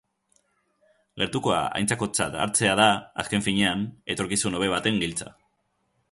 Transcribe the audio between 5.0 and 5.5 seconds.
giltza.